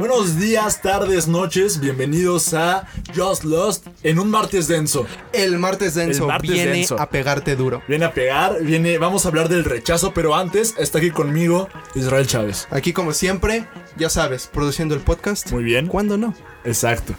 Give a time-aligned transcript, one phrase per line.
[0.00, 5.06] Buenos días, tardes, noches, bienvenidos a Just Lost en un martes denso.
[5.34, 6.98] El martes denso El martes viene denso.
[6.98, 7.82] a pegarte duro.
[7.86, 12.26] Viene a pegar, viene, vamos a hablar del rechazo, pero antes está aquí conmigo Israel
[12.26, 12.66] Chávez.
[12.70, 13.66] Aquí como siempre,
[13.98, 15.52] ya sabes, produciendo el podcast.
[15.52, 15.86] Muy bien.
[15.86, 16.32] ¿Cuándo no?
[16.64, 17.12] Exacto.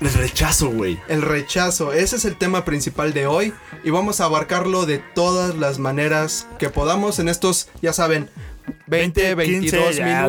[0.00, 0.98] El rechazo, güey.
[1.08, 3.52] El rechazo, ese es el tema principal de hoy
[3.84, 8.30] y vamos a abarcarlo de todas las maneras que podamos en estos, ya saben,
[8.86, 10.26] 20, 20, 15, 22 ya.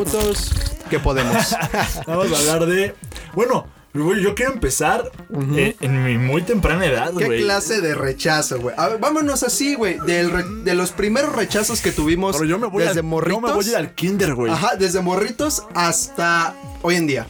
[0.90, 1.56] Que podemos.
[2.08, 2.96] Vamos a hablar de.
[3.34, 5.12] Bueno, güey, yo quiero empezar
[5.56, 7.42] eh, en mi muy temprana edad, ¿Qué güey.
[7.42, 8.76] clase de rechazo, güey?
[9.00, 13.06] Vámonos así, güey, de los primeros rechazos que tuvimos Pero yo me voy, desde al,
[13.06, 13.42] morritos.
[13.42, 14.52] yo me voy a ir al kinder, güey.
[14.52, 17.28] Ajá, desde morritos hasta hoy en día.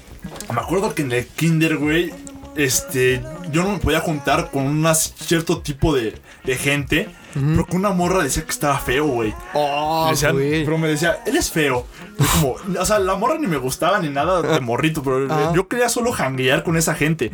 [0.53, 2.13] Me acuerdo que en el kinder, güey,
[2.55, 7.75] este, yo no me podía juntar con un cierto tipo de, de gente, pero que
[7.75, 9.33] una morra decía que estaba feo, güey.
[9.53, 11.85] Oh, pero me decía, él es feo.
[12.33, 15.53] Como, o sea, la morra ni me gustaba ni nada de morrito, pero Ah.
[15.55, 17.31] yo quería solo janguear con esa gente.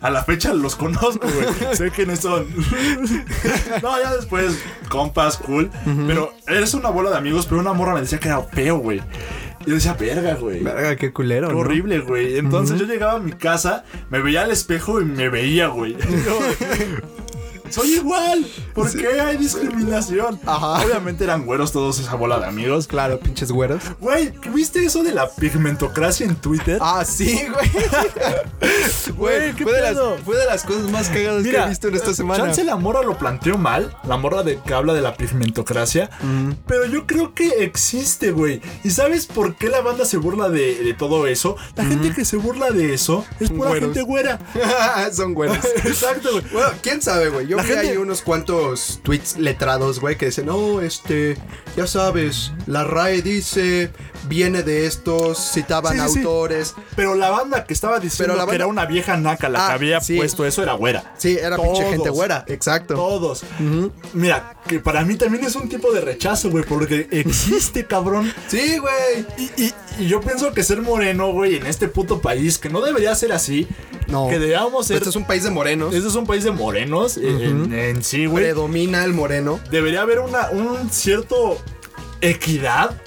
[0.00, 1.46] A la fecha los conozco, güey.
[1.76, 2.46] sé quiénes son.
[3.82, 4.58] no, ya después,
[4.88, 5.70] compas, cool.
[6.06, 9.00] Pero eres una bola de amigos, pero una morra me decía que era feo, güey.
[9.66, 10.60] Yo decía, verga, güey.
[10.60, 11.60] Verga, qué culero, Qué ¿no?
[11.60, 12.36] horrible, güey.
[12.38, 15.96] Entonces yo llegaba a mi casa, me veía al espejo y me veía, güey.
[17.72, 18.46] Soy igual.
[18.74, 20.38] ¿Por qué hay discriminación?
[20.46, 20.84] Ajá.
[20.84, 22.86] Obviamente eran güeros todos esa bola de amigos.
[22.86, 23.82] Claro, pinches güeros.
[24.00, 26.78] Güey, ¿viste eso de la pigmentocracia en Twitter?
[26.80, 27.70] Ah, sí, güey.
[29.16, 30.16] Güey, Güey, ¿qué fue, de las- pedo?
[30.24, 32.44] fue de las cosas más cagadas que he visto en esta semana.
[32.44, 36.10] Chance la morra lo planteó mal, la morra de que habla de la pigmentocracia,
[36.66, 38.60] pero yo creo que existe, güey.
[38.84, 41.56] ¿Y sabes por qué la banda se burla de, de todo eso?
[41.76, 43.88] La gente que se burla de eso es pura Güeros.
[43.88, 44.38] gente güera.
[45.12, 45.58] Son güeros.
[45.84, 46.44] Exacto, güey.
[46.52, 47.46] Bueno, quién sabe, güey.
[47.46, 51.36] Yo La vi gente- ahí unos cuantos tweets letrados, güey, que dicen, no, este,
[51.76, 53.90] ya sabes, la RAE dice,
[54.28, 56.18] viene de estos, citaban Sí, sí, sí.
[56.20, 56.74] autores.
[56.96, 59.68] Pero la banda que estaba diciendo Pero la que era una vieja naca la Ah,
[59.68, 60.16] que había sí.
[60.16, 61.14] puesto eso era güera.
[61.18, 62.94] Sí, era pinche gente güera, exacto.
[62.94, 63.42] Todos.
[64.14, 68.32] Mira, que para mí también es un tipo de rechazo, güey, porque existe, cabrón.
[68.48, 69.26] Sí, güey.
[69.38, 72.80] Y, y- y yo pienso que ser moreno, güey, en este puto país, que no
[72.80, 73.68] debería ser así,
[74.08, 74.26] No.
[74.28, 74.96] que deberíamos ser...
[74.96, 75.94] Este es un país de morenos.
[75.94, 77.18] Este es un país de morenos,
[77.52, 78.44] en, en sí, güey.
[78.44, 79.60] Predomina el moreno.
[79.70, 81.58] Debería haber una, un cierto
[82.20, 83.00] equidad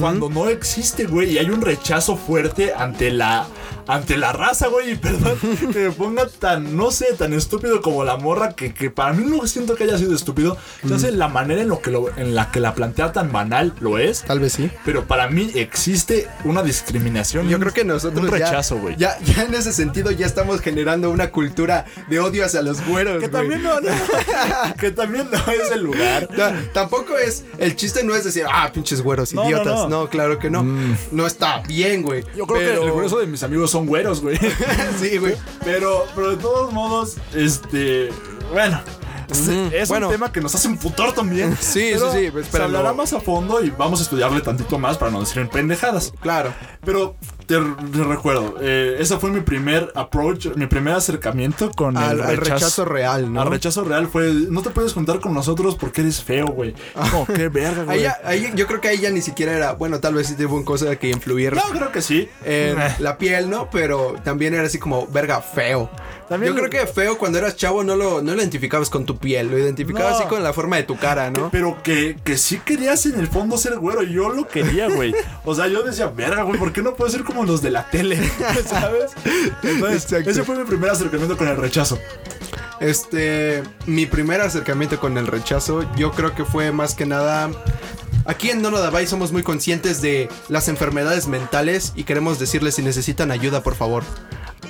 [0.00, 3.46] cuando no existe, güey, y hay un rechazo fuerte ante la
[3.92, 5.38] ante la raza, güey, y perdón
[5.72, 9.24] que me ponga tan, no sé, tan estúpido como la morra, que, que para mí
[9.26, 10.56] no siento que haya sido estúpido.
[10.82, 13.98] Entonces, la manera en, lo que lo- en la que la plantea tan banal lo
[13.98, 14.70] es, Tal vez sí.
[14.84, 17.48] pero para mí existe una discriminación.
[17.48, 18.96] Yo creo que nosotros Un ya- rechazo, güey.
[18.96, 23.14] Ya, ya en ese sentido ya estamos generando una cultura de odio hacia los güeros,
[23.20, 23.30] Que güey.
[23.30, 23.88] también no, no,
[24.78, 26.28] que también no es el lugar.
[26.28, 29.66] Ta- tampoco es, el chiste no es decir, ah, pinches güeros, idiotas.
[29.88, 29.88] no.
[29.88, 30.62] No, claro que no.
[31.10, 32.24] No está bien, güey.
[32.36, 34.38] Yo creo Pero- que el grueso de mis amigos son güeros, güey.
[35.00, 35.34] sí, güey.
[35.64, 38.10] Pero, pero de todos modos, este.
[38.52, 38.80] Bueno.
[39.30, 40.08] Es, es Bueno.
[40.08, 41.56] un tema que nos hace un putor también.
[41.60, 42.78] Sí, pero sí, sí, Se espéralo.
[42.78, 46.12] hablará más a fondo y vamos a estudiarle tantito más para no decir en pendejadas.
[46.20, 46.52] Claro.
[46.84, 47.14] Pero
[47.50, 52.24] te, te recuerdo, eh, ese fue mi primer approach, mi primer acercamiento con Al, el
[52.24, 52.84] al rechazo.
[52.84, 53.40] real, ¿no?
[53.42, 56.74] Al rechazo real fue, no te puedes juntar con nosotros porque eres feo, güey.
[56.94, 58.02] No, qué verga, Ahí, güey.
[58.02, 60.64] ya- ahí yo creo que ahí ya ni siquiera era, bueno, tal vez sí tuvo
[60.64, 62.28] cosa que influir No, creo que sí.
[62.44, 62.94] en Eh.
[63.00, 63.68] la piel, ¿no?
[63.70, 65.90] Pero también era así como, verga, feo.
[66.28, 69.04] También yo lo- creo que feo cuando eras chavo no lo, no lo identificabas con
[69.04, 70.18] tu piel, lo identificabas No.
[70.18, 71.50] así con la forma de tu cara, ¿no?
[71.50, 74.02] Pero que, que sí querías en el fondo ser güero.
[74.04, 75.12] Yo lo quería, güey.
[75.44, 77.90] O sea, yo decía, verga, güey, ¿por qué no puedo ser como los de la
[77.90, 78.18] tele?
[78.66, 79.12] ¿Sabes?
[79.62, 80.30] Entonces, Exacto.
[80.30, 81.98] ese fue mi primer acercamiento con el rechazo.
[82.80, 87.50] Este, mi primer acercamiento con el rechazo, yo creo que fue más que nada.
[88.24, 92.82] Aquí en Nono Davai somos muy conscientes de las enfermedades mentales y queremos decirles si
[92.82, 94.04] necesitan ayuda, por favor,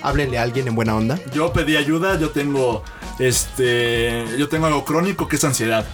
[0.02, 1.18] háblenle a alguien en buena onda.
[1.32, 2.82] Yo pedí ayuda, yo tengo,
[3.18, 5.84] este, yo tengo algo crónico que es ansiedad.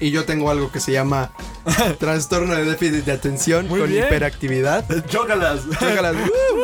[0.00, 1.30] Y yo tengo algo que se llama
[1.98, 4.04] trastorno de déficit de atención Muy con bien.
[4.04, 4.84] hiperactividad.
[5.08, 5.60] Chócalas.
[5.78, 6.16] Chócalas.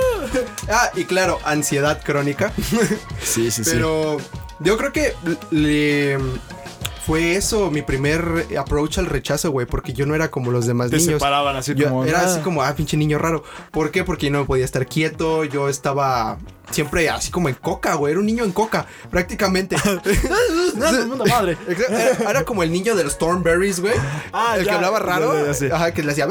[0.70, 2.52] ah, y claro, ansiedad crónica.
[3.22, 4.18] Sí, sí, Pero
[4.60, 5.14] yo creo que
[5.50, 6.18] le
[7.06, 10.90] fue eso mi primer approach al rechazo, güey, porque yo no era como los demás
[10.90, 11.14] Te niños.
[11.14, 12.04] separaban así Yo como.
[12.04, 12.24] era "Ah".
[12.26, 13.44] así como, ah, pinche niño raro.
[13.70, 14.04] ¿Por qué?
[14.04, 16.36] Porque no podía estar quieto, yo estaba
[16.70, 19.76] siempre así como en coca, güey, era un niño en coca, prácticamente.
[21.28, 21.56] Madre.
[21.68, 23.94] Era, era como el niño de los Thornberries, güey.
[24.32, 25.38] Ah, el ya, que hablaba raro.
[25.40, 25.72] ya, ya sé.
[25.72, 26.28] Ajá, que le hacía.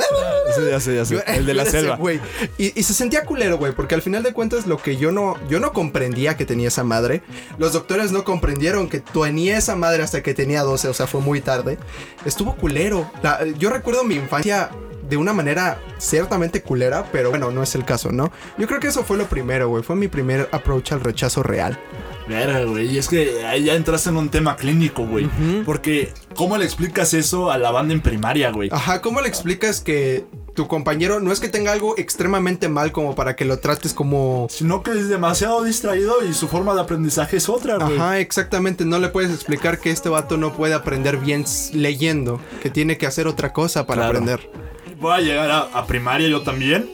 [0.55, 1.13] Sí, ya sé, ya sé.
[1.15, 1.95] Yo- El de la ese selva.
[1.97, 2.19] güey.
[2.57, 5.35] Y, y se sentía culero, güey, porque al final de cuentas lo que yo no,
[5.49, 7.21] yo no comprendía que tenía esa madre,
[7.57, 11.21] los doctores no comprendieron que tenía esa madre hasta que tenía 12, o sea, fue
[11.21, 11.77] muy tarde.
[12.25, 13.09] Estuvo culero.
[13.23, 14.69] La- yo recuerdo mi infancia
[15.09, 18.31] de una manera ciertamente culera, pero bueno, no es el caso, ¿no?
[18.57, 19.83] Yo creo que eso fue lo primero, güey.
[19.83, 21.79] Fue mi primer approach al rechazo real.
[22.27, 22.87] Verga, güey.
[22.93, 25.29] Y es que ahí ya entraste en un tema clínico, güey.
[25.65, 28.69] Porque, ¿cómo le explicas eso a la banda en primaria, güey?
[28.71, 33.13] Ajá, ¿cómo le explicas que tu compañero no es que tenga algo extremadamente mal como
[33.15, 34.47] para que lo trates como...
[34.49, 37.95] Sino que es demasiado distraído y su forma de aprendizaje es otra, güey.
[37.95, 38.83] Ajá, exactamente.
[38.83, 43.05] No le puedes explicar que este vato no puede aprender bien leyendo, que tiene que
[43.05, 44.17] hacer otra cosa para Claro.
[44.19, 44.49] aprender.
[44.99, 46.89] Voy a llegar a, a primaria yo también.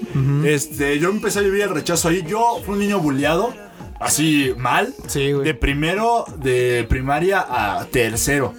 [0.46, 2.24] Este, yo empecé a vivir el rechazo ahí.
[2.28, 3.54] Yo fui un niño bulleado,
[4.00, 4.94] así mal.
[5.08, 5.46] Sí, güey.
[5.46, 8.54] De primero de primaria a tercero.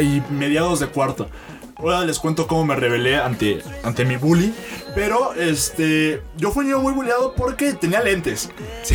[0.00, 1.28] Y mediados de cuarto.
[1.76, 4.52] Ahora les cuento cómo me rebelé ante, ante mi bully.
[4.94, 6.22] Pero este.
[6.36, 8.50] Yo fui un niño muy bulleado porque tenía lentes.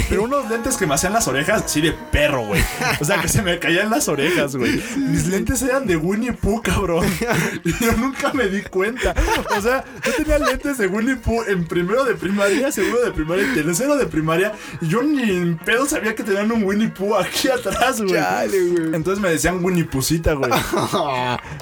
[0.09, 2.61] Pero unos lentes que me hacían las orejas, sí, de perro, güey.
[2.99, 4.81] O sea, que se me caían las orejas, güey.
[4.97, 7.05] Mis lentes eran de Winnie Pooh, cabrón.
[7.63, 9.13] Y yo nunca me di cuenta.
[9.55, 13.45] O sea, yo tenía lentes de Winnie Pooh en primero de primaria, segundo de primaria
[13.51, 14.53] y tercero de primaria.
[14.81, 18.13] Y yo ni en pedo sabía que tenían un Winnie Pooh aquí atrás, güey.
[18.13, 18.95] Chale, güey.
[18.95, 20.51] Entonces me decían Winnie Pusita, güey.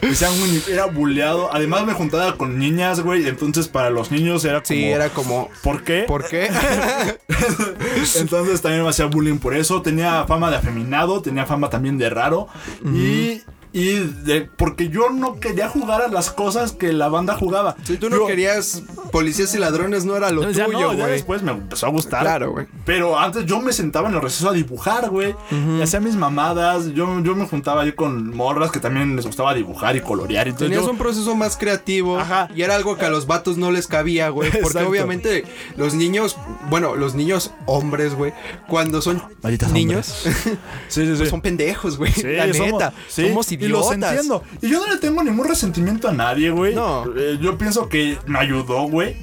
[0.02, 1.54] Me decían Winnie, era bulleado.
[1.54, 3.28] Además me juntaba con niñas, güey.
[3.28, 4.64] Entonces para los niños era como.
[4.64, 5.50] Sí, era como...
[5.62, 6.04] ¿Por qué?
[6.08, 6.50] ¿Por qué?
[8.16, 9.82] Entonces también me hacía bullying por eso.
[9.82, 12.48] Tenía fama de afeminado, tenía fama también de raro.
[12.86, 13.42] Y.
[13.74, 17.76] Y de, porque yo no quería jugar a las cosas que la banda jugaba.
[17.84, 21.12] si tú no Yo- querías policías y ladrones, no era lo ya tuyo, no, güey.
[21.12, 22.22] después me empezó a gustar.
[22.22, 22.68] Claro, güey.
[22.86, 25.34] Pero antes yo me sentaba en el receso a dibujar, güey.
[25.52, 26.94] Y hacía mis mamadas.
[26.94, 30.48] Yo, yo me juntaba ahí con morras que también les gustaba dibujar y colorear.
[30.48, 32.50] Entonces Tenías yo- un proceso más creativo Ajá.
[32.56, 34.52] y era algo que a los vatos no les cabía, güey.
[34.52, 34.90] Porque Exacto.
[34.90, 35.46] obviamente
[35.78, 36.38] los niños,
[36.70, 38.34] bueno, los niños hombres, güey,
[38.68, 40.06] cuando son Malditas niños,
[40.90, 41.26] Sí, sí, sí.
[41.26, 42.12] son pendejos, güey.
[42.12, 42.94] Sí, la somos- neta.
[43.08, 44.44] sí, somos Y los entiendo.
[44.62, 46.76] Y yo no le tengo ningún resentimiento a nadie, güey.
[46.76, 47.06] No.
[47.18, 49.16] Eh, yo pienso que me ayudó, güey.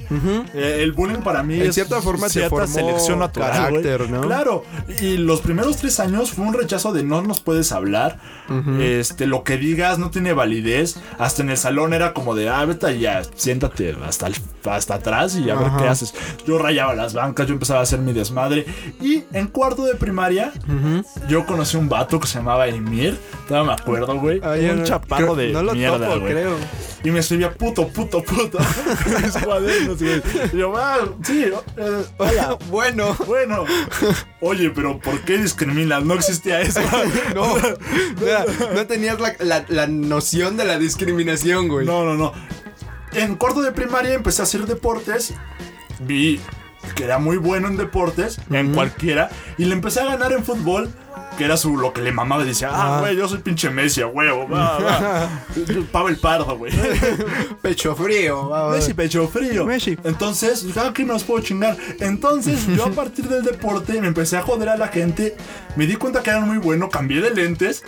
[0.53, 4.09] Eh, el bullying para mí En es cierta forma te cierta formó selección natural, carácter,
[4.09, 4.21] ¿no?
[4.21, 4.63] Claro.
[5.01, 8.19] Y los primeros tres años fue un rechazo de no nos puedes hablar.
[8.79, 10.97] Este, lo que digas no tiene validez.
[11.17, 14.35] Hasta en el salón era como de, ah, vete ya, siéntate hasta, el-
[14.65, 16.13] hasta atrás y a ver qué haces.
[16.45, 18.65] Yo rayaba las bancas, yo empezaba a hacer mi desmadre.
[19.01, 20.51] Y en cuarto de primaria,
[21.27, 23.17] yo conocí un vato que se llamaba Emir.
[23.47, 24.39] Todavía me acuerdo, güey.
[24.43, 26.33] Ah, un chaparro de no lo mierda, topo, güey.
[26.33, 26.55] creo.
[27.03, 28.59] Y me escribía puto, puto, puto.
[28.59, 30.21] en mis cuadernos, güey.
[30.53, 31.43] Y yo, ah, sí,
[31.77, 32.57] eh, hola.
[32.69, 33.65] Bueno, Bueno,
[34.39, 36.03] oye, pero ¿por qué discriminas?
[36.03, 36.79] No existía eso.
[37.35, 37.55] no,
[38.19, 41.85] Mira, no tenías la, la- la noción de la discriminación, güey.
[41.85, 42.33] No, no, no.
[43.13, 45.33] En cuarto de primaria empecé a hacer deportes.
[45.99, 46.39] Vi
[46.95, 49.29] que era muy bueno en deportes, en cualquiera.
[49.57, 50.89] Y le empecé a ganar en fútbol.
[51.37, 52.99] Que era su, lo que le mamaba y decía, ah, Ah.
[52.99, 55.29] güey, yo soy pinche Messi, a huevo, va, va.
[55.91, 56.71] Pavel Pardo, güey.
[57.61, 58.49] Pecho frío.
[58.49, 58.75] va, va.
[58.75, 59.65] Messi pecho frío.
[59.65, 59.97] Messi.
[60.03, 61.77] Entonces, ah, ¿qué me los puedo chingar?
[61.99, 65.35] Entonces, yo a partir del deporte me empecé a joder a la gente.
[65.77, 67.83] Me di cuenta que eran muy bueno, cambié de lentes.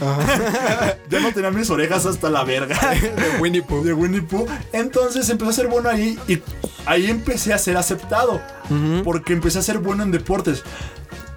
[1.09, 2.77] ya no tenía mis orejas hasta la verga.
[2.91, 3.83] De Winnie Pooh.
[3.83, 4.47] de Winnie Pooh.
[4.71, 6.41] Entonces empecé a ser bueno ahí y
[6.85, 8.41] ahí empecé a ser aceptado.
[9.03, 10.63] Porque empecé a ser bueno en deportes.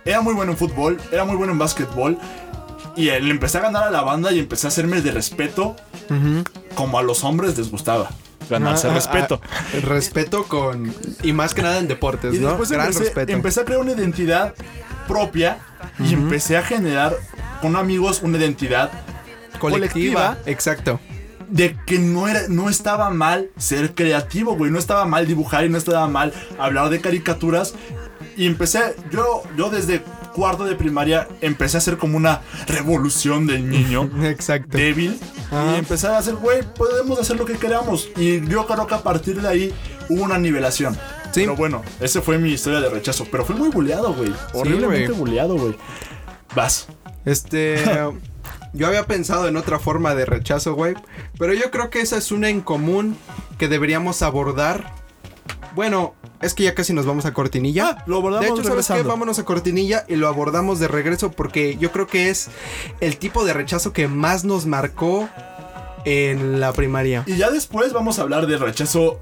[0.07, 2.19] Era muy bueno en fútbol, era muy bueno en básquetbol.
[2.97, 5.77] Y le empecé a ganar a la banda y empecé a hacerme de respeto
[6.75, 8.09] como a los hombres les gustaba.
[8.49, 9.41] Ganarse Ah, ah, respeto.
[9.43, 10.95] ah, respeto con.
[11.23, 12.49] Y más que nada en deportes, Y ¿no?
[12.49, 13.33] después Gran empecé, respeto.
[13.33, 14.55] empecé a crear una identidad
[15.09, 15.59] propia
[15.99, 17.15] y empecé a generar
[17.61, 18.91] con amigos una identidad
[19.59, 20.37] colectiva.
[20.37, 20.39] colectiva.
[20.47, 21.01] Exacto.
[21.49, 25.69] de que no era no estaba mal ser creativo, güey, no estaba mal dibujar y
[25.69, 27.75] no estaba mal hablar de caricaturas
[28.37, 30.03] y empecé yo yo desde
[30.35, 34.77] cuarto de primaria empecé a hacer como una revolución del niño Exacto.
[34.77, 35.19] débil
[35.51, 39.03] y empecé a hacer, güey, podemos hacer lo que queramos y yo creo que a
[39.03, 39.75] partir de ahí
[40.09, 40.95] hubo una nivelación.
[41.33, 41.43] Sí.
[41.43, 44.33] Pero bueno, esa fue mi historia de rechazo, pero fui muy bulleado, güey.
[44.53, 45.19] Horriblemente güey.
[45.19, 45.77] bulleado, güey.
[46.55, 46.89] Vas.
[47.25, 47.77] Este.
[48.73, 50.95] yo había pensado en otra forma de rechazo, güey.
[51.39, 53.17] Pero yo creo que esa es una en común
[53.59, 54.95] que deberíamos abordar.
[55.75, 57.97] Bueno, es que ya casi nos vamos a cortinilla.
[57.99, 59.03] Ah, lo abordamos De hecho, ¿sabes qué?
[59.03, 62.49] Vámonos a cortinilla y lo abordamos de regreso porque yo creo que es
[63.01, 65.29] el tipo de rechazo que más nos marcó
[66.05, 67.25] en la primaria.
[67.27, 69.21] Y ya después vamos a hablar del rechazo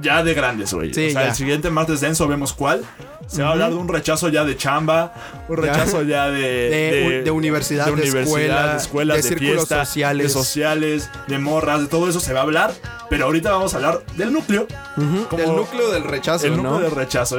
[0.00, 0.92] ya de grandes, güey.
[0.92, 1.28] Sí, o sea, ya.
[1.28, 2.84] el siguiente martes denso vemos cuál.
[3.26, 5.12] Se va a hablar de un rechazo ya de chamba,
[5.48, 9.84] un rechazo ya de, De- de universidad, de escuela, de, escuelas, de de, círculos fiesta,
[9.84, 10.22] sociales.
[10.26, 12.72] de sociales, de morras, de todo eso se va a hablar.
[13.10, 14.66] Pero ahorita vamos a hablar del núcleo.
[14.96, 16.80] Del núcleo del rechazo, el núcleo ¿no?
[16.80, 17.36] del rechazo.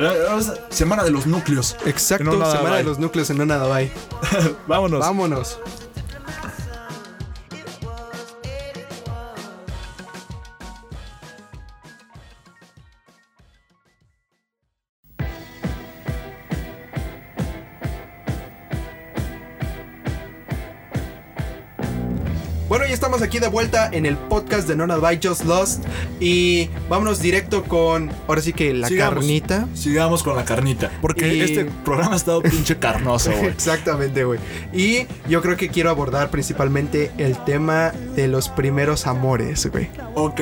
[0.69, 1.75] Semana de los núcleos.
[1.85, 3.91] Exacto, semana de los núcleos en no nada bye.
[4.67, 4.99] Vámonos.
[4.99, 5.59] Vámonos.
[22.69, 25.83] Bueno, ya estamos aquí de vuelta en el podcast de Nona by Just Lost.
[26.19, 29.15] Y vámonos directo con, ahora sí que la Sigamos.
[29.15, 29.67] carnita.
[29.73, 30.91] Sigamos con la carnita.
[31.01, 33.45] Porque Y- este programa ha estado pinche carnoso, güey.
[33.47, 34.39] Exactamente, güey.
[34.71, 39.89] Y yo creo que quiero abordar principalmente el tema de los primeros amores, güey.
[40.13, 40.39] ok.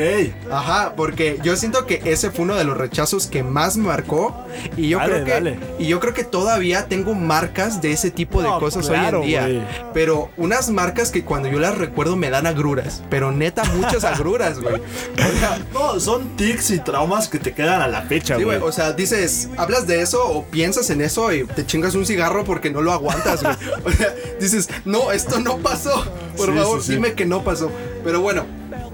[0.52, 4.36] Ajá, porque yo siento que ese fue uno de los rechazos que más me marcó
[4.76, 5.60] y yo Dale, creo que dale.
[5.80, 9.48] y yo creo que todavía tengo marcas de ese tipo de cosas claro, hoy en
[9.50, 14.04] día, pero unas marcas que cuando yo las recuerdo me dan agruras, pero neta muchas
[14.04, 14.76] agruras, güey.
[14.76, 18.58] O sea, No, son tics y traumas que te quedan a la fecha, Sí, güey.
[18.58, 22.44] o sea, dices, hablas de eso o piensas en eso y te chingas un cigarro
[22.44, 23.56] porque no lo aguantas, güey.
[23.86, 26.06] O sea, dices, no, esto no pasó.
[26.36, 26.92] Por Sí, favor, sí.
[26.94, 27.72] dime que no pasó.
[28.04, 28.46] Pero bueno,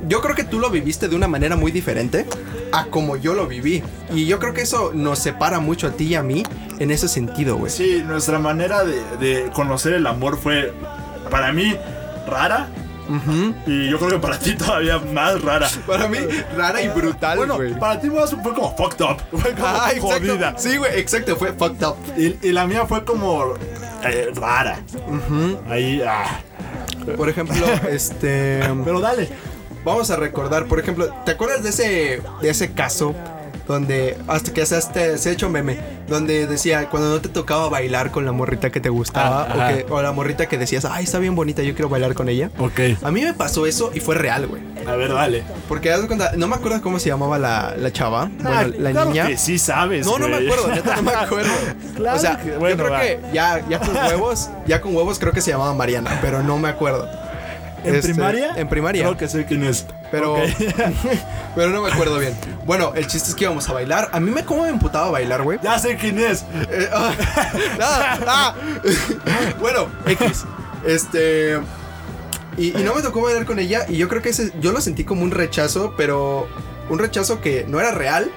[0.08, 2.26] yo creo que tú lo viviste de una manera muy diferente
[2.72, 3.82] a como yo lo viví.
[4.14, 6.44] Y yo creo que eso nos separa mucho a ti y a mí
[6.80, 7.72] en ese sentido, güey.
[7.72, 10.74] Sí, nuestra manera de, de conocer el amor fue,
[11.30, 11.76] para mí,
[12.28, 12.68] rara.
[13.68, 15.70] Y yo creo que para ti todavía más rara.
[15.86, 16.18] Para mí,
[16.56, 17.78] rara y brutal, bueno, güey.
[17.80, 19.18] para ti más fue como fucked up.
[19.40, 20.10] Fue como Ah, exacto.
[20.10, 20.54] jodida.
[20.58, 21.96] Sí, güey, exacto, fue fucked up.
[22.18, 23.54] Y, y la mía fue como
[24.04, 24.80] eh, rara.
[25.70, 26.40] Ahí, ah.
[27.18, 27.56] Por ejemplo,
[27.90, 28.62] este.
[28.86, 29.30] Pero dale.
[29.84, 33.14] Vamos a recordar, por ejemplo, ¿te acuerdas de ese, de ese caso
[33.68, 35.78] donde hasta que se, hasta- se ha hecho meme,
[36.08, 39.62] donde decía cuando no te tocaba bailar con la morrita que te gustaba Ah, o,
[39.62, 39.74] ajá.
[39.74, 42.50] que- o la morrita que decías, ay, está bien bonita, yo quiero bailar con ella?
[42.60, 42.80] Ok.
[43.02, 44.62] A mí me pasó eso y fue real, güey.
[44.86, 45.44] A ver, dale.
[45.70, 45.94] Porque
[46.36, 49.28] no me acuerdo cómo se llamaba la, la chava, bueno, Ah, la claro niña.
[49.28, 50.06] que sí sabes.
[50.06, 51.52] No, no me acuerdo, neta no me acuerdo.
[51.96, 53.00] Claro o sea, que- yo bueno, creo va.
[53.02, 56.58] que ya, ya con huevos, ya con huevos creo que se llamaba Mariana, pero no
[56.58, 57.08] me acuerdo.
[57.84, 58.54] ¿En Este, primaria?
[58.56, 59.04] En primaria.
[59.04, 59.86] Creo que sé quién es.
[60.12, 60.36] Pero,
[61.56, 62.34] pero no me acuerdo bien.
[62.66, 64.10] Bueno, el chiste es que íbamos a bailar.
[64.12, 65.60] A mí me como me emputaba bailar, güey.
[65.62, 66.44] ya sé quién es.
[66.70, 67.14] Eh, ah,
[67.82, 68.56] ah, ah.
[69.60, 70.46] bueno, X.
[70.86, 71.60] Este.
[72.58, 73.86] Y, y no me tocó bailar con ella.
[73.90, 76.48] Y yo creo que ese, yo lo sentí como un rechazo, pero.
[76.90, 78.30] Un rechazo que no era real,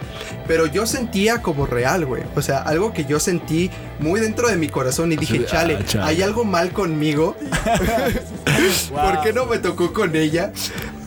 [0.47, 2.23] pero yo sentía como real, güey.
[2.37, 5.79] O sea, algo que yo sentí muy dentro de mi corazón y dije, ah, chale,
[6.03, 7.37] hay algo mal conmigo.
[8.91, 10.53] ¿Por qué no me tocó con ella?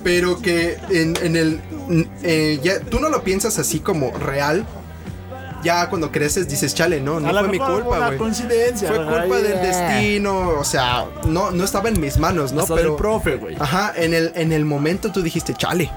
[0.04, 1.62] Pero que en, en el.
[2.24, 4.66] eh, ya, tú no lo piensas así como real.
[5.62, 8.18] Ya cuando creces dices, chale, no, no fue mi culpa, güey.
[8.18, 8.88] coincidencia.
[8.88, 9.90] Fue culpa del Yeah.
[9.90, 12.62] destino, o sea, no, no estaba en mis manos, ¿no?
[12.62, 13.58] Hasta Pero, profe, güey.
[13.60, 15.92] ajá, en el, en el momento tú dijiste, chale,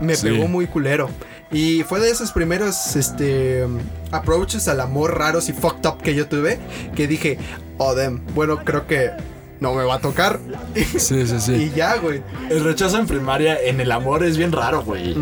[0.00, 0.28] me Sí.
[0.28, 1.08] pegó muy culero.
[1.50, 3.64] Y fue de esos primeros, este,
[4.12, 6.58] approaches al amor raros y fucked up que yo tuve,
[6.94, 7.38] que dije,
[7.78, 9.10] oh, damn, bueno, creo que
[9.60, 10.38] no me va a tocar.
[10.98, 11.52] Sí, sí, sí.
[11.54, 12.22] y ya, güey.
[12.50, 15.16] El rechazo en primaria en el amor es bien raro, güey.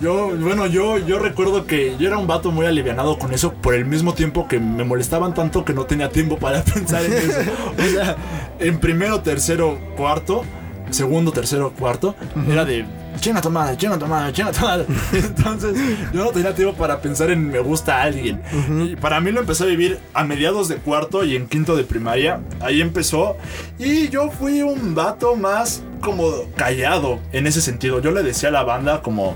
[0.00, 3.74] Yo, bueno, yo, yo recuerdo que yo era un vato muy alivianado con eso por
[3.74, 7.40] el mismo tiempo que me molestaban tanto que no tenía tiempo para pensar en eso.
[7.76, 8.16] O sea,
[8.60, 10.44] en primero, tercero, cuarto,
[10.90, 12.14] segundo, tercero, cuarto,
[12.50, 12.86] era de
[13.18, 14.86] chinga tu madre, chinga tu madre, chinga tu madre.
[15.12, 15.76] Entonces,
[16.12, 18.40] yo no tenía tiempo para pensar en me gusta a alguien.
[18.84, 21.84] Y para mí lo empecé a vivir a mediados de cuarto y en quinto de
[21.84, 22.40] primaria.
[22.60, 23.36] Ahí empezó.
[23.78, 28.00] Y yo fui un vato más como callado en ese sentido.
[28.00, 29.34] Yo le decía a la banda como.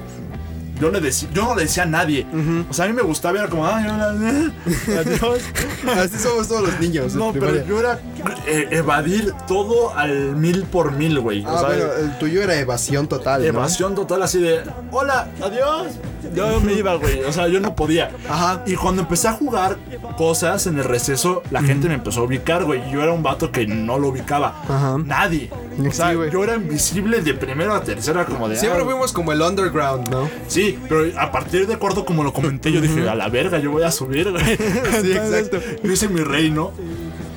[0.83, 2.27] Yo, le decía, yo no le decía a nadie.
[2.69, 5.43] O sea, a mí me gustaba, era como, ay, hola, adiós.
[5.97, 7.15] Así somos todos los niños.
[7.15, 8.01] No, pero yo era
[8.49, 11.45] eh, evadir todo al mil por mil, güey.
[11.47, 13.47] Ah, o sea, bueno, el tuyo era evasión total, ¿no?
[13.47, 15.93] evasión total así de, hola, adiós.
[16.35, 17.23] Yo me iba, güey.
[17.23, 18.11] O sea, yo no podía.
[18.29, 18.63] Ajá.
[18.67, 19.77] Y cuando empecé a jugar
[20.17, 22.83] cosas en el receso, la gente me empezó a ubicar, güey.
[22.91, 24.63] Yo era un vato que no lo ubicaba.
[24.69, 24.99] Ajá.
[25.05, 25.51] Nadie.
[25.79, 28.57] O sea, yo era invisible de primero a tercera, como de.
[28.57, 30.29] Siempre ah, fuimos como el underground, ¿no?
[30.49, 33.71] Sí, pero a partir de cuarto, como lo comenté, yo dije, a la verga, yo
[33.71, 34.43] voy a subir, güey.
[35.03, 35.59] Sí, exacto.
[35.83, 36.73] Yo hice mi reino.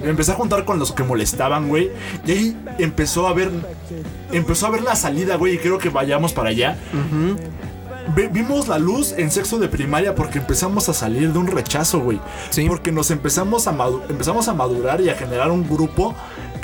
[0.04, 1.92] Empecé a juntar con los que molestaban, güey.
[2.26, 3.50] Y ahí empezó a ver.
[4.32, 5.56] Empezó a ver la salida, güey.
[5.56, 6.78] Y creo que vayamos para allá.
[8.32, 12.20] Vimos la luz en sexto de primaria porque empezamos a salir de un rechazo, güey.
[12.50, 12.66] Sí.
[12.68, 13.76] Porque nos empezamos a,
[14.10, 16.14] empezamos a madurar y a generar un grupo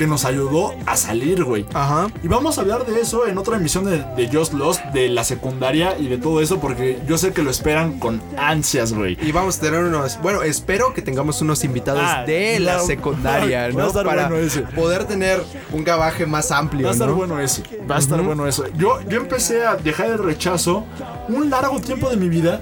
[0.02, 1.64] que nos ayudó a salir, güey.
[1.76, 2.08] Ajá.
[2.24, 5.24] Y vamos a hablar de eso en otra emisión de, de Just Lost, de la
[5.24, 9.16] secundaria y de todo eso, porque yo sé que lo esperan con ansias, güey.
[9.22, 10.20] Y vamos a tener unos.
[10.20, 13.88] Bueno, espero que tengamos unos invitados Ah, de la secundaria, Va a ¿no?
[13.90, 14.62] estar Para bueno ese.
[14.62, 15.40] poder tener
[15.72, 16.86] un gabaje más amplio.
[16.86, 17.14] Va a estar ¿no?
[17.16, 18.64] bueno ese, va a estar bueno eso.
[18.76, 20.84] Yo, yo empecé a dejar el rechazo
[21.30, 22.60] un largo tiempo de mi vida.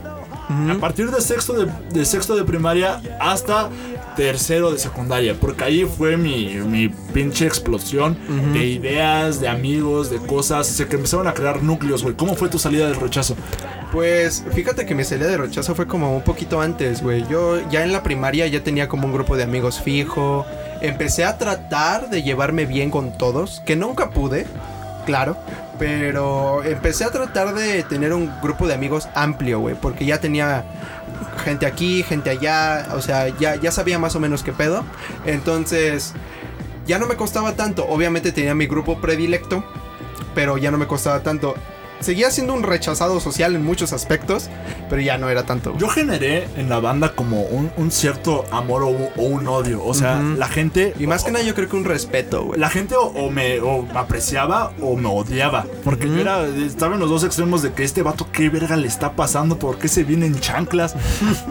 [0.50, 3.70] A partir de sexto de, de sexto de primaria hasta
[4.20, 5.34] tercero de secundaria.
[5.40, 8.18] Porque ahí fue mi, mi pinche explosión
[8.52, 10.68] de ideas, de amigos, de cosas.
[10.68, 12.16] Se que empezaron a crear núcleos, güey.
[12.16, 13.38] ¿Cómo fue tu salida del rechazo?
[13.94, 17.26] Pues fíjate que mi salida de rechazo fue como un poquito antes, güey.
[17.30, 20.46] Yo ya en la primaria ya tenía como un grupo de amigos fijo.
[20.82, 24.46] Empecé a tratar de llevarme bien con todos, que nunca pude.
[25.06, 25.38] claro.
[25.80, 29.76] Pero empecé a tratar de tener un grupo de amigos amplio, güey.
[29.82, 30.66] Porque ya tenía
[31.44, 32.90] gente aquí, gente allá.
[32.94, 34.84] O sea, ya, ya sabía más o menos qué pedo.
[35.26, 36.14] Entonces,
[36.86, 37.86] ya no me costaba tanto.
[37.88, 39.64] Obviamente tenía mi grupo predilecto.
[40.36, 41.56] Pero ya no me costaba tanto.
[42.00, 44.50] Seguía siendo un rechazado social en muchos aspectos.
[44.90, 45.76] Pero ya no era tanto.
[45.78, 49.84] Yo generé en la banda como un, un cierto amor o, o un odio.
[49.84, 50.38] O sea, Ujú.
[50.38, 50.94] la gente.
[51.00, 52.60] Y más que nada yo creo que un respeto, güey.
[52.60, 55.66] La gente o, o me, o me apreciaba o me odiaba.
[55.84, 58.88] Porque yo era, estaba en los dos extremos de que este vato, ¿qué verga le
[58.88, 59.60] está pasando?
[59.60, 60.96] ¿Por qué se viene en chanclas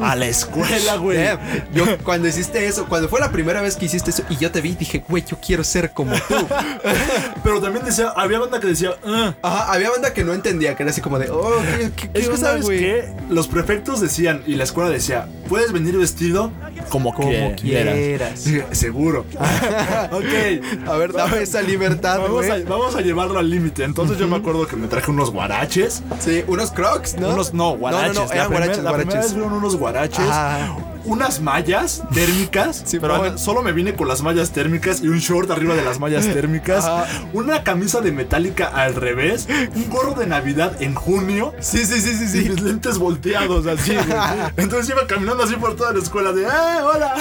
[0.03, 1.19] a la escuela, güey?
[1.23, 1.39] Damn.
[1.73, 4.61] Yo cuando hiciste eso, cuando fue la primera vez que hiciste eso y yo te
[4.61, 6.35] vi, dije, güey, yo quiero ser como tú.
[7.45, 9.35] Pero también decía, había banda que decía, "Ah".
[9.43, 12.19] Ajá, había banda que no entendía, que era así como de, oh, ¿qué, qué, qué
[12.21, 13.13] Es que, onda, ¿sabes güey?" qué?
[13.29, 16.51] Los prefectos decían, y la escuela decía, puedes venir vestido
[16.89, 18.45] como, Como quieras.
[18.45, 19.27] Dije, Seguro.
[20.11, 20.89] ok.
[20.89, 22.63] A ver, dame esa libertad, Vamos güey.
[22.63, 23.85] a, vamos a llevarlo al límite.
[23.85, 26.03] Entonces yo me acuerdo que me traje unos guaraches.
[26.21, 27.31] Sí, unos crocs, ¿no?
[27.31, 28.15] Unos, no, guaraches.
[28.15, 29.35] No, no, no, la eran primera, guaraches, la primera guaraches.
[29.37, 30.19] vez unos guaraches.
[30.31, 30.77] Ah.
[31.05, 32.83] Unas mallas térmicas.
[32.89, 33.39] Sí, pero bueno.
[33.39, 36.85] solo me vine con las mallas térmicas y un short arriba de las mallas térmicas.
[36.85, 37.07] Ajá.
[37.33, 39.47] Una camisa de metálica al revés.
[39.75, 41.53] Un gorro de Navidad en junio.
[41.61, 42.49] Sí, sí, sí, sí, Y sí.
[42.51, 43.95] mis lentes volteados así.
[43.95, 44.07] güey.
[44.57, 47.15] Entonces iba caminando así por toda la escuela de ¡Ah, hola!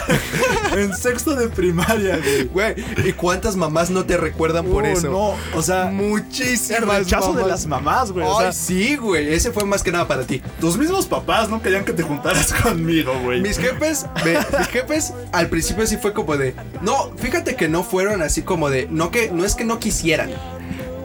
[0.77, 2.19] en sexto de primaria,
[2.51, 2.75] güey.
[3.05, 5.09] ¿y cuántas mamás no te recuerdan por Oh, eso?
[5.09, 8.25] No, o sea, Muchísimas el rechazo de las mamás, güey.
[8.25, 9.33] o Ay, sea, sí, güey.
[9.33, 10.41] Ese fue más que nada para ti.
[10.59, 13.41] tus mismos papás no querían que te juntaras conmigo, güey.
[13.41, 13.76] Mis jefes,
[14.25, 18.41] me- mis jefes al principio sí fue como de, no, fíjate que no fueron así
[18.41, 20.31] como de, no que, no es que no quisieran.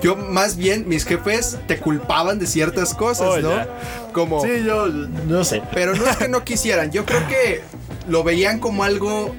[0.03, 3.51] Yo más bien mis jefes te culpaban de ciertas cosas, Oh, ¿no?
[3.51, 3.69] ya.
[4.13, 5.63] Como, Sí, yo no sé.
[5.73, 6.91] pero no es que no quisieran.
[6.91, 7.61] Yo creo que
[8.09, 9.33] lo veían como algo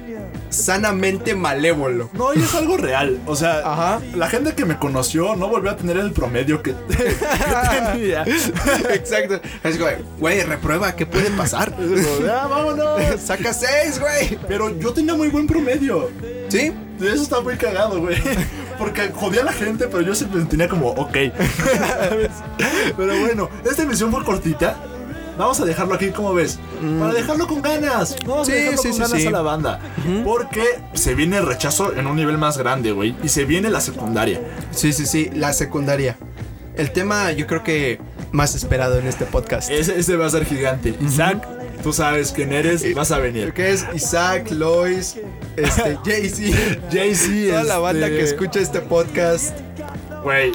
[0.54, 2.10] sanamente malévolo.
[2.12, 3.20] No, y es algo real.
[3.26, 4.00] O sea, Ajá.
[4.14, 8.24] la gente que me conoció no volvió a tener el promedio que, que tenía.
[8.92, 9.40] Exacto.
[9.62, 11.74] Es como, güey, reprueba, ¿qué puede pasar?
[12.24, 13.00] ya, vámonos.
[13.24, 14.38] Saca seis, güey.
[14.48, 16.10] Pero yo tenía muy buen promedio.
[16.48, 16.72] ¿Sí?
[17.00, 18.16] Eso está muy cagado, güey.
[18.78, 21.12] Porque jodía a la gente, pero yo siempre tenía como, ok.
[22.96, 24.76] pero bueno, esta emisión fue cortita.
[25.36, 26.58] Vamos a dejarlo aquí, como ves?
[27.00, 28.16] Para dejarlo con ganas.
[28.26, 29.80] Vamos Sí, a dejarlo sí, con sí, ganas a la banda.
[30.24, 33.16] Porque se viene el rechazo en un nivel más grande, güey.
[33.22, 34.40] Y se viene la secundaria.
[34.70, 36.16] Sí, sí, sí, la secundaria.
[36.76, 38.00] El tema yo creo que
[38.32, 39.70] más esperado en este podcast.
[39.70, 40.94] Ese, ese va a ser gigante.
[41.00, 41.46] Isaac,
[41.82, 43.52] tú sabes quién eres y vas a venir.
[43.52, 45.16] Que es Isaac, Lois,
[45.56, 46.56] este, Jay-Z,
[46.90, 49.56] Jay-Z, toda la banda este, que escucha este podcast.
[50.24, 50.52] Güey,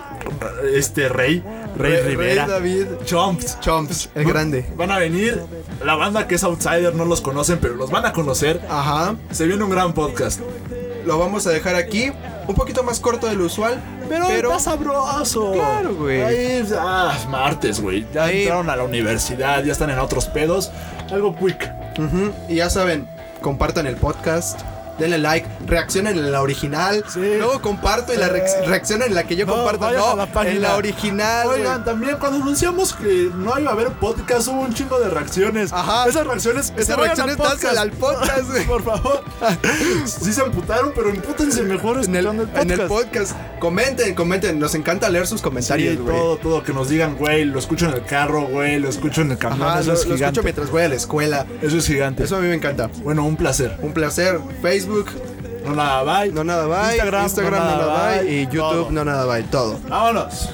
[0.73, 1.43] este Rey,
[1.77, 2.85] Rey, Rey- Rivera, Rey David.
[3.05, 3.59] Chomps.
[3.59, 4.65] Chomps, el grande.
[4.75, 5.41] Van a venir.
[5.85, 8.61] La banda que es outsider no los conocen, pero los van a conocer.
[8.69, 9.15] Ajá.
[9.31, 10.41] Se viene un gran podcast.
[11.05, 12.11] Lo vamos a dejar aquí.
[12.47, 13.79] Un poquito más corto de lo usual.
[14.09, 15.51] Pero, Pero, está sabroso.
[15.53, 16.21] Claro, güey.
[16.21, 18.05] Ahí, ah, martes, güey.
[18.13, 18.41] Ya Ahí.
[18.41, 20.71] entraron a la universidad, ya están en otros pedos.
[21.11, 21.71] Algo quick.
[21.99, 23.07] Ujú, Y ya saben,
[23.41, 24.61] compartan el podcast.
[24.99, 27.03] Denle like, reaccionen en la original.
[27.07, 27.19] Sí.
[27.37, 29.89] Luego comparto y la reacc- reaccionen en la que yo No, comparto.
[29.91, 31.47] No, la en la original.
[31.47, 35.71] Oigan, también cuando anunciamos que no iba a haber podcast, hubo un chingo de reacciones.
[35.73, 36.07] Ajá.
[36.07, 38.65] Esas reacciones, Esas reacciones, dásela al podcast, güey.
[38.65, 39.23] Por favor.
[40.05, 43.33] sí se amputaron, pero empútense mejor en el, en podcast.
[43.59, 44.59] Comenten, comenten.
[44.59, 46.15] Nos encanta leer sus comentarios, Sí, güey.
[46.15, 49.31] todo, todo, que nos digan, güey, lo escucho en el carro, güey, lo escucho en
[49.31, 50.25] el camión, Ajá, eso lo, es lo gigante.
[50.39, 51.45] escucho mientras voy a la escuela.
[51.61, 52.23] Eso es gigante.
[52.23, 52.89] Eso a mí me encanta.
[53.03, 53.77] Bueno, un placer.
[53.81, 54.39] Un placer.
[54.61, 54.88] Facebook,
[55.65, 56.31] No nada, bye.
[56.31, 56.95] no nada bye.
[56.95, 58.31] Instagram, Instagram, no nada bye.
[58.31, 59.43] Y YouTube, no nada bye.
[59.43, 59.79] Todo.
[59.87, 60.49] Vámonos.